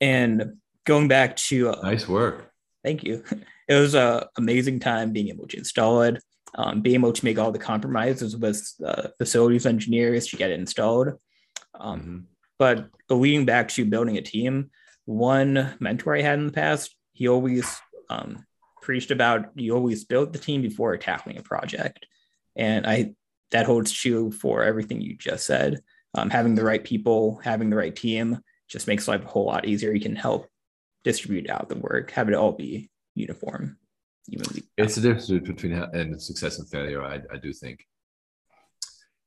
[0.00, 2.50] And going back to uh, nice work.
[2.84, 3.24] Thank you.
[3.68, 6.22] It was an amazing time being able to install it,
[6.54, 10.58] um, being able to make all the compromises with uh, facilities engineers to get it
[10.58, 11.08] installed.
[11.78, 12.18] Um, mm-hmm.
[12.58, 14.70] But leading back to building a team,
[15.04, 18.46] one mentor I had in the past, he always um,
[18.80, 22.06] preached about you always build the team before tackling a project,
[22.58, 23.14] and I
[23.50, 25.80] that holds true for everything you just said.
[26.14, 29.66] Um, having the right people, having the right team, just makes life a whole lot
[29.66, 29.92] easier.
[29.92, 30.48] You can help
[31.04, 33.78] distribute out the work, have it all be uniform.
[34.30, 34.64] Evenly.
[34.76, 37.02] It's the difference between and success and failure.
[37.02, 37.86] I, I do think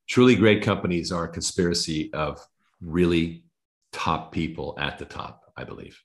[0.08, 2.38] truly great companies are a conspiracy of
[2.80, 3.44] really
[3.92, 6.00] top people at the top I believe.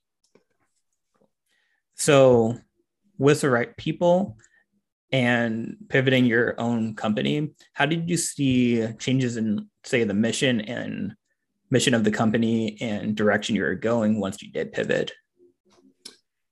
[1.95, 2.57] So,
[3.17, 4.37] with the right people
[5.11, 11.15] and pivoting your own company, how did you see changes in, say, the mission and
[11.69, 15.11] mission of the company and direction you were going once you did pivot?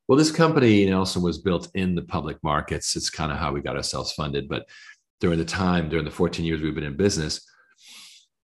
[0.08, 2.96] Well, this company, Nelson, was built in the public markets.
[2.96, 4.48] It's kind of how we got ourselves funded.
[4.48, 4.68] But
[5.20, 7.42] during the time, during the 14 years we've been in business,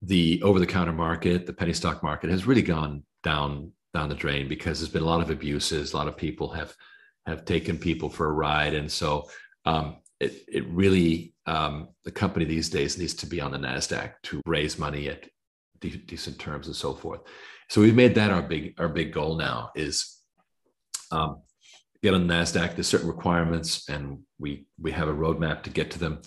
[0.02, 4.16] the over the counter market, the penny stock market has really gone down down the
[4.16, 5.94] drain because there's been a lot of abuses.
[5.94, 6.74] A lot of people have
[7.28, 9.30] have taken people for a ride, and so
[9.66, 14.14] um, it it really um, the company these days needs to be on the Nasdaq
[14.24, 15.28] to raise money at
[15.80, 17.22] de- decent terms and so forth.
[17.70, 20.18] So we've made that our big our big goal now is
[21.12, 21.42] um,
[22.04, 22.76] get on Nasdaq.
[22.76, 26.22] There's certain requirements, and we we have a roadmap to get to them.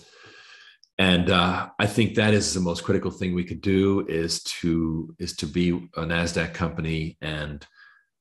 [0.97, 5.13] And uh, I think that is the most critical thing we could do is to
[5.19, 7.65] is to be a Nasdaq company and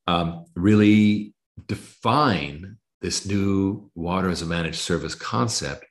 [0.06, 1.34] um, really
[1.66, 5.84] define this new water as a managed service concept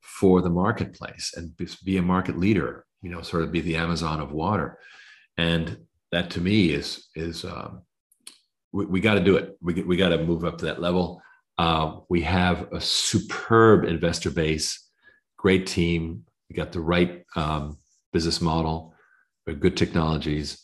[0.00, 2.84] for the marketplace and be a market leader.
[3.00, 4.76] You know, sort of be the Amazon of water.
[5.36, 5.78] And
[6.10, 7.82] that to me is is um,
[8.72, 9.56] we, we got to do it.
[9.62, 11.22] We we got to move up to that level.
[11.58, 14.84] Uh, we have a superb investor base
[15.36, 16.24] great team.
[16.50, 17.78] We got the right um,
[18.12, 18.94] business model,
[19.60, 20.60] good technologies.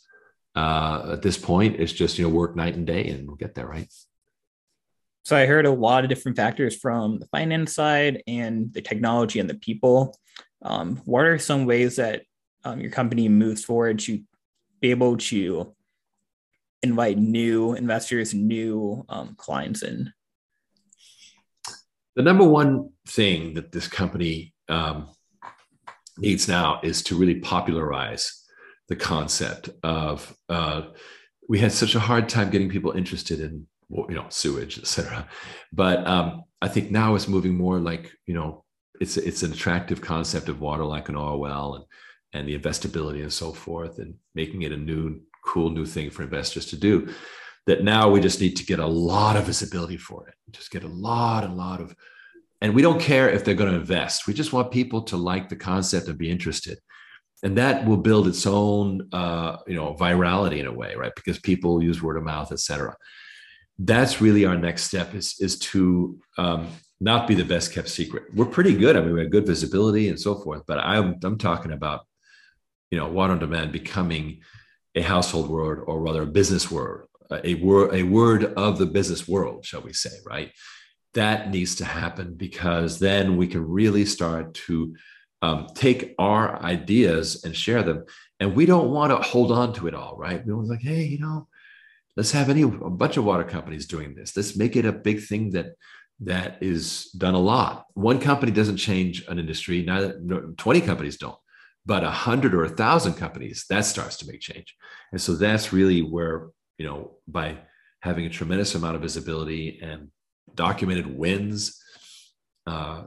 [0.57, 3.55] Uh, at this point, it's just you know work night and day, and we'll get
[3.55, 3.89] there, right?
[5.25, 9.41] So I heard a lot of different factors from the finance side and the technology
[9.41, 10.19] and the people.
[10.61, 12.23] Um, what are some ways that
[12.63, 14.21] um, your company moves forward to
[14.81, 15.75] be able to
[16.83, 20.13] invite new investors, new um, clients in?
[22.17, 25.09] The number one thing that this company um,
[26.19, 28.45] needs now is to really popularize
[28.89, 30.83] the concept of uh,
[31.49, 35.27] we had such a hard time getting people interested in you know sewage etc
[35.73, 38.65] but um, i think now it's moving more like you know
[39.01, 41.85] it's it's an attractive concept of water like an oil well and
[42.33, 46.23] and the investability and so forth and making it a new cool new thing for
[46.23, 47.13] investors to do
[47.67, 50.85] that now we just need to get a lot of visibility for it just get
[50.85, 51.95] a lot a lot of
[52.65, 54.27] and we don't care if they're going to invest.
[54.27, 56.79] We just want people to like the concept and be interested.
[57.43, 61.39] and that will build its own uh, you know virality in a way right because
[61.51, 62.97] people use word of mouth etc
[63.79, 66.69] that's really our next step is is to um,
[67.01, 70.09] not be the best kept secret we're pretty good i mean we have good visibility
[70.09, 72.07] and so forth but i'm i'm talking about
[72.91, 74.41] you know water on demand becoming
[74.95, 77.07] a household word or rather a business word
[77.43, 80.53] a word a word of the business world shall we say right
[81.15, 84.95] that needs to happen because then we can really start to
[85.45, 88.07] um, take our ideas and share them.
[88.41, 90.45] And we don't want to hold on to it all, right?
[90.45, 91.49] We want like, hey, you know,
[92.17, 94.37] let's have any a bunch of water companies doing this.
[94.37, 95.75] Let's make it a big thing that
[96.21, 97.87] that is done a lot.
[97.95, 99.83] One company doesn't change an industry.
[99.83, 100.21] Neither
[100.57, 101.37] 20 companies don't,
[101.85, 104.75] but a hundred or a thousand companies that starts to make change.
[105.11, 106.49] And so that's really where
[106.79, 107.59] you know by
[108.01, 110.09] having a tremendous amount of visibility and
[110.55, 111.83] documented wins,
[112.67, 113.05] uh,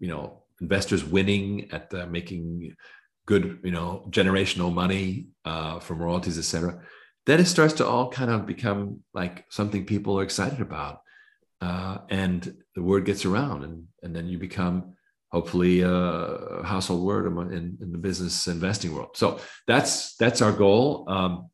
[0.00, 2.74] you know, investors winning at the, making
[3.26, 6.80] good, you know, generational money uh, from royalties, et cetera,
[7.26, 11.02] then it starts to all kind of become like something people are excited about.
[11.60, 14.94] Uh, and the word gets around and, and then you become
[15.30, 19.10] hopefully a household word in, in the business investing world.
[19.14, 21.04] So that's, that's our goal.
[21.08, 21.50] Um,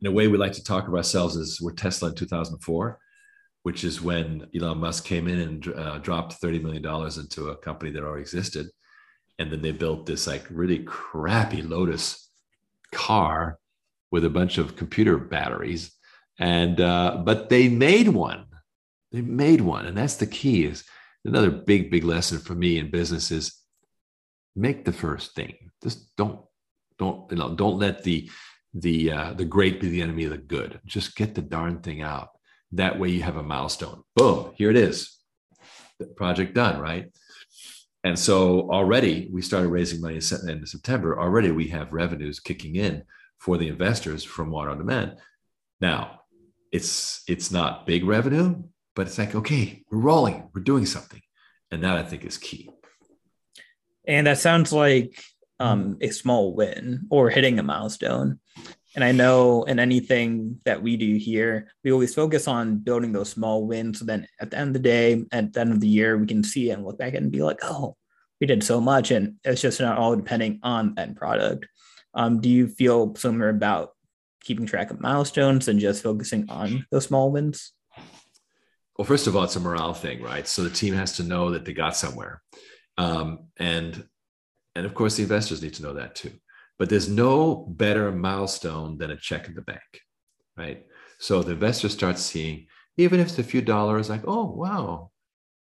[0.00, 2.98] in a way we like to talk of ourselves as we're Tesla in 2004
[3.62, 6.84] which is when Elon Musk came in and uh, dropped $30 million
[7.20, 8.66] into a company that already existed.
[9.38, 12.30] And then they built this like really crappy Lotus
[12.92, 13.58] car
[14.10, 15.92] with a bunch of computer batteries.
[16.38, 18.46] And, uh, but they made one.
[19.12, 19.86] They made one.
[19.86, 20.84] And that's the key is
[21.24, 23.60] another big, big lesson for me in business is
[24.54, 25.70] make the first thing.
[25.82, 26.40] Just don't,
[26.98, 28.30] don't, you know, don't let the,
[28.74, 30.80] the, uh, the great be the enemy of the good.
[30.86, 32.30] Just get the darn thing out
[32.72, 34.02] that way you have a milestone.
[34.14, 35.16] Boom, here it is.
[35.98, 37.10] The project done, right?
[38.04, 41.18] And so already we started raising money in September.
[41.18, 43.04] Already we have revenues kicking in
[43.38, 45.16] for the investors from water on demand.
[45.80, 46.20] Now,
[46.72, 48.62] it's it's not big revenue,
[48.94, 51.22] but it's like okay, we're rolling, we're doing something,
[51.70, 52.70] and that I think is key.
[54.06, 55.22] And that sounds like
[55.60, 58.40] um, a small win or hitting a milestone.
[58.94, 63.28] And I know in anything that we do here, we always focus on building those
[63.28, 63.98] small wins.
[63.98, 66.26] So then at the end of the day, at the end of the year, we
[66.26, 67.96] can see and look back and be like, oh,
[68.40, 69.10] we did so much.
[69.10, 71.66] And it's just not all depending on end product.
[72.18, 73.92] Um, do you feel similar about
[74.42, 77.72] keeping track of milestones and just focusing on those small wins?
[78.98, 80.46] Well, first of all, it's a morale thing, right?
[80.46, 82.42] So the team has to know that they got somewhere.
[82.98, 84.04] Um, and
[84.74, 86.32] and of course the investors need to know that too
[86.78, 90.00] but there's no better milestone than a check in the bank,
[90.56, 90.86] right?
[91.18, 95.10] So the investor starts seeing, even if it's a few dollars, like, oh, wow,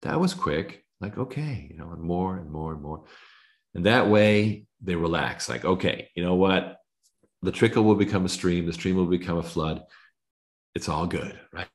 [0.03, 0.85] that was quick.
[1.01, 3.05] Like, okay, you know, and more and more and more.
[3.77, 6.79] And that way they relax, like, okay, you know what?
[7.43, 9.83] The trickle will become a stream, the stream will become a flood.
[10.75, 11.69] It's all good, right?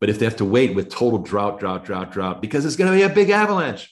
[0.00, 2.92] But if they have to wait with total drought, drought, drought, drought, because it's going
[2.92, 3.90] to be a big avalanche,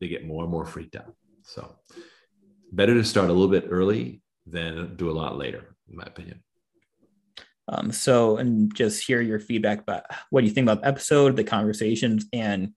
[0.00, 1.14] they get more and more freaked out.
[1.42, 1.76] So,
[2.72, 6.42] better to start a little bit early than do a lot later, in my opinion.
[7.68, 11.36] Um, so, and just hear your feedback about what do you think about the episode,
[11.36, 12.72] the conversations, and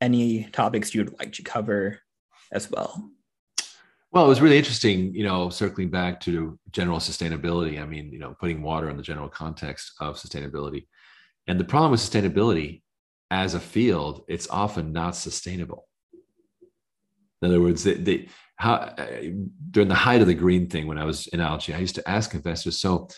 [0.00, 1.98] any topics you'd like to cover
[2.52, 3.10] as well.
[4.12, 7.80] Well, it was really interesting, you know, circling back to general sustainability.
[7.80, 10.86] I mean, you know, putting water in the general context of sustainability.
[11.46, 12.82] And the problem with sustainability
[13.30, 15.88] as a field, it's often not sustainable.
[17.40, 17.88] In other words,
[18.56, 18.94] how
[19.70, 22.08] during the height of the green thing when I was in Algae, I used to
[22.08, 23.08] ask investors, so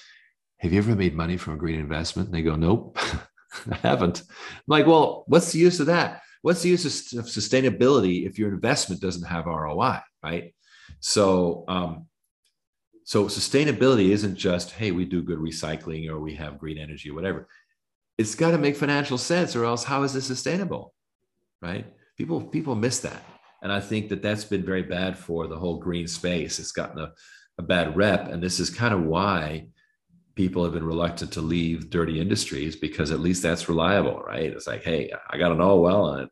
[0.58, 2.28] have you ever made money from a green investment?
[2.28, 2.96] And they go, nope,
[3.70, 4.20] I haven't.
[4.20, 6.22] I'm like, well, what's the use of that?
[6.44, 10.54] What's the use of sustainability if your investment doesn't have ROI, right?
[11.00, 12.04] So, um,
[13.04, 17.14] so sustainability isn't just, hey, we do good recycling or we have green energy or
[17.14, 17.48] whatever.
[18.18, 20.92] It's got to make financial sense, or else how is this sustainable,
[21.62, 21.86] right?
[22.18, 23.22] People people miss that.
[23.62, 26.58] And I think that that's been very bad for the whole green space.
[26.58, 27.10] It's gotten a,
[27.56, 28.28] a bad rep.
[28.28, 29.68] And this is kind of why
[30.34, 34.52] people have been reluctant to leave dirty industries because at least that's reliable, right?
[34.52, 36.30] It's like, hey, I got an all well and it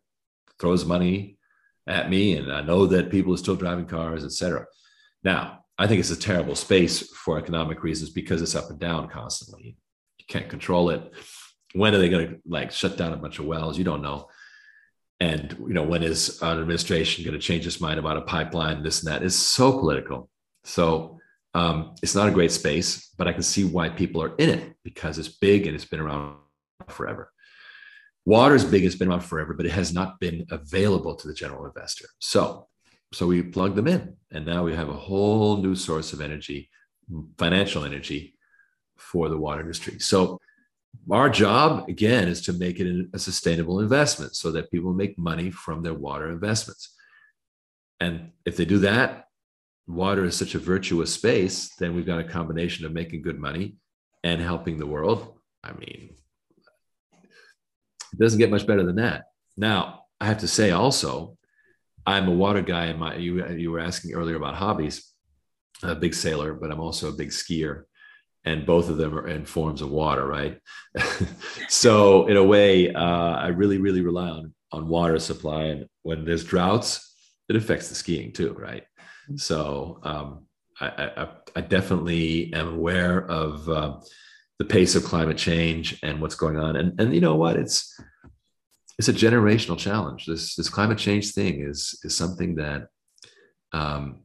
[0.62, 1.36] throws money
[1.86, 2.36] at me.
[2.38, 4.64] And I know that people are still driving cars, et cetera.
[5.22, 9.08] Now, I think it's a terrible space for economic reasons because it's up and down
[9.10, 9.76] constantly.
[10.16, 11.12] You can't control it.
[11.74, 13.76] When are they going to like shut down a bunch of wells?
[13.76, 14.28] You don't know
[15.22, 18.82] and you know when is an administration going to change its mind about a pipeline
[18.82, 20.28] this and that is so political
[20.64, 21.18] so
[21.54, 24.74] um, it's not a great space but i can see why people are in it
[24.82, 26.36] because it's big and it's been around
[26.88, 27.31] forever
[28.24, 31.34] water is big it's been around forever but it has not been available to the
[31.34, 32.66] general investor so
[33.12, 36.70] so we plug them in, and now we have a whole new source of energy,
[37.38, 38.34] financial energy,
[38.96, 39.98] for the water industry.
[39.98, 40.38] So
[41.10, 45.50] our job again is to make it a sustainable investment so that people make money
[45.50, 46.94] from their water investments.
[48.00, 49.26] And if they do that,
[49.86, 53.76] water is such a virtuous space, then we've got a combination of making good money
[54.24, 55.38] and helping the world.
[55.62, 56.14] I mean,
[58.12, 59.24] it doesn't get much better than that.
[59.56, 61.36] Now, I have to say also,
[62.06, 62.86] I'm a water guy.
[62.86, 65.08] And my you you were asking earlier about hobbies.
[65.82, 67.84] I'm a big sailor, but I'm also a big skier,
[68.44, 70.58] and both of them are in forms of water, right?
[71.68, 76.24] so in a way, uh, I really really rely on on water supply, and when
[76.24, 77.14] there's droughts,
[77.48, 78.84] it affects the skiing too, right?
[79.36, 80.46] So um,
[80.80, 80.86] I,
[81.16, 84.00] I, I, definitely am aware of uh,
[84.62, 87.98] the pace of climate change and what's going on, and and you know what, it's
[88.96, 90.24] it's a generational challenge.
[90.24, 92.86] This this climate change thing is is something that
[93.72, 94.20] um,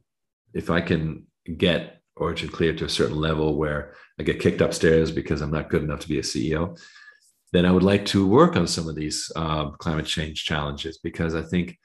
[0.54, 1.26] if I can
[1.56, 5.82] get OriginClear to a certain level where I get kicked upstairs because I'm not good
[5.82, 6.80] enough to be a CEO,
[7.52, 11.34] then I would like to work on some of these uh, climate change challenges because
[11.34, 11.76] I think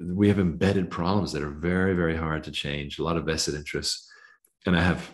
[0.00, 2.98] we have embedded problems that are very very hard to change.
[2.98, 4.10] A lot of vested interests,
[4.66, 5.08] and I have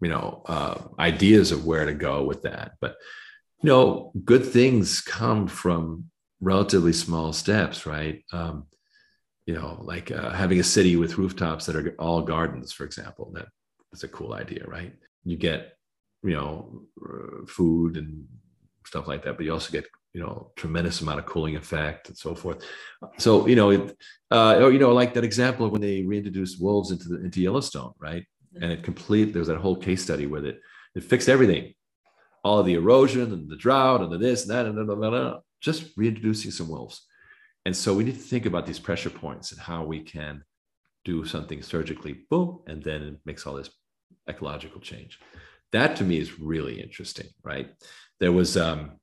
[0.00, 2.96] you know uh, ideas of where to go with that, but
[3.62, 8.24] you know good things come from relatively small steps, right?
[8.32, 8.66] Um,
[9.46, 13.32] you know, like uh, having a city with rooftops that are all gardens, for example.
[13.34, 13.48] That
[13.90, 14.94] that's a cool idea, right?
[15.24, 15.76] You get,
[16.22, 16.82] you know,
[17.48, 18.26] food and
[18.86, 22.16] stuff like that, but you also get, you know, tremendous amount of cooling effect and
[22.16, 22.64] so forth.
[23.18, 23.96] So, you know, it,
[24.30, 27.92] uh, or, you know, like that example when they reintroduced wolves into the, into Yellowstone,
[27.98, 28.24] right?
[28.60, 29.32] And it complete.
[29.32, 30.60] There was that whole case study with it.
[30.94, 31.74] It fixed everything,
[32.42, 35.38] all the erosion and the drought and the this and that and blah, blah, blah,
[35.60, 37.06] just reintroducing some wolves.
[37.64, 40.42] And so we need to think about these pressure points and how we can
[41.04, 43.70] do something surgically, boom, and then it makes all this
[44.28, 45.18] ecological change.
[45.72, 47.70] That to me is really interesting, right?
[48.18, 48.98] There was um,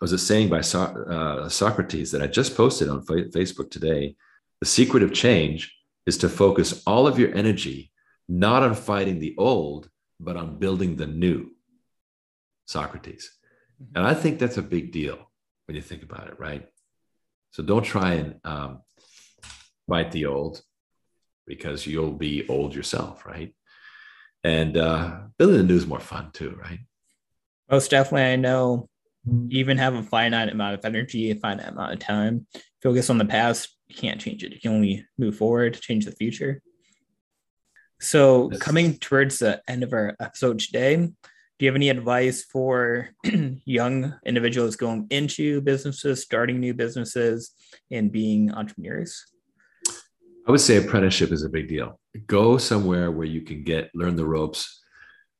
[0.00, 4.16] was a saying by so- uh, Socrates that I just posted on fa- Facebook today.
[4.60, 5.74] The secret of change
[6.06, 7.90] is to focus all of your energy
[8.28, 9.88] not on fighting the old,
[10.20, 11.50] but on building the new.
[12.68, 13.30] Socrates.
[13.82, 13.96] Mm-hmm.
[13.96, 15.18] And I think that's a big deal
[15.66, 16.66] when you think about it, right?
[17.50, 18.82] So don't try and um,
[19.88, 20.62] fight the old
[21.46, 23.54] because you'll be old yourself, right?
[24.44, 26.80] And uh, building the new is more fun too, right?
[27.70, 28.30] Most definitely.
[28.30, 28.88] I know
[29.24, 32.46] you even have a finite amount of energy, a finite amount of time.
[32.82, 34.52] Focus on the past, you can't change it.
[34.52, 36.62] You can only move forward, change the future.
[38.00, 41.12] So, coming towards the end of our episode today, do
[41.64, 43.10] you have any advice for
[43.64, 47.50] young individuals going into businesses, starting new businesses,
[47.90, 49.24] and being entrepreneurs?
[50.46, 51.98] I would say apprenticeship is a big deal.
[52.26, 54.80] Go somewhere where you can get learn the ropes.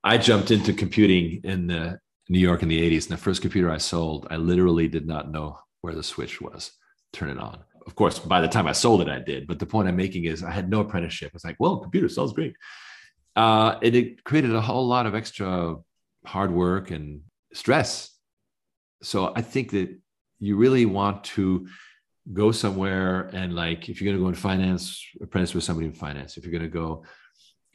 [0.03, 1.99] I jumped into computing in the,
[2.29, 5.31] New York in the 80s, and the first computer I sold, I literally did not
[5.31, 6.73] know where the switch was.
[7.13, 7.61] Turn it on.
[7.89, 9.47] Of course, by the time I sold it, I did.
[9.47, 11.33] But the point I'm making is I had no apprenticeship.
[11.35, 12.55] It's like, well, computer sells great.
[13.35, 15.77] Uh, it, it created a whole lot of extra
[16.27, 17.23] hard work and
[17.55, 18.11] stress.
[19.03, 19.89] So I think that
[20.39, 21.67] you really want to
[22.31, 25.95] go somewhere and like if you're going to go in finance, apprentice with somebody in
[25.95, 26.37] finance.
[26.37, 27.05] If you're going to go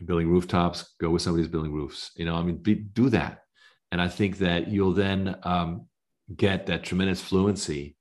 [0.05, 2.11] building rooftops, go with somebody who's building roofs.
[2.15, 3.45] You know, I mean, be, do that,
[3.91, 5.87] and I think that you'll then um,
[6.35, 7.95] get that tremendous fluency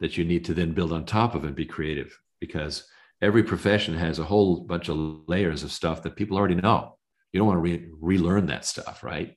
[0.00, 2.84] that you need to then build on top of and be creative because
[3.20, 4.96] every profession has a whole bunch of
[5.26, 6.96] layers of stuff that people already know.
[7.32, 9.36] You don't want to re- relearn that stuff, right?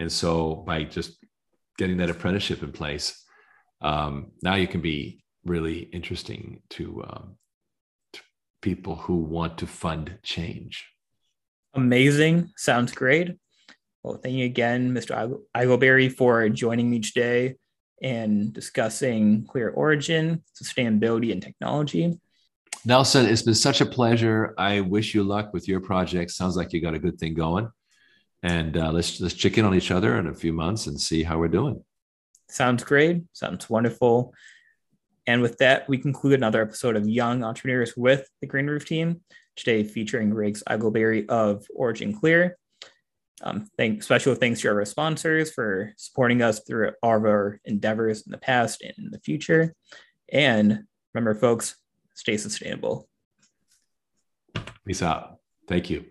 [0.00, 1.24] And so by just
[1.76, 3.22] getting that apprenticeship in place,
[3.80, 7.36] um, now you can be really interesting to, um,
[8.14, 8.20] to
[8.62, 10.86] people who want to fund change.
[11.74, 12.50] Amazing.
[12.56, 13.36] Sounds great.
[14.02, 15.38] Well, thank you again, Mr.
[15.54, 17.56] Eckelberry, for joining me today
[18.02, 22.18] and discussing Clear Origin, sustainability, and technology.
[22.84, 24.54] Nelson, it's been such a pleasure.
[24.56, 26.30] I wish you luck with your project.
[26.30, 27.70] Sounds like you got a good thing going
[28.42, 31.22] and uh, let's let's check in on each other in a few months and see
[31.22, 31.82] how we're doing.
[32.48, 33.22] Sounds great.
[33.32, 34.32] Sounds wonderful.
[35.26, 39.20] And with that, we conclude another episode of Young Entrepreneurs with the Green Roof Team.
[39.56, 42.52] Today, featuring Riggs Eckelberry of OriginClear.
[43.42, 48.26] Um, thank special thanks to our sponsors for supporting us through all of our endeavors
[48.26, 49.74] in the past and in the future.
[50.32, 50.84] And
[51.14, 51.76] remember, folks,
[52.14, 53.08] stay sustainable.
[54.84, 55.38] Peace out.
[55.68, 56.06] Thank you.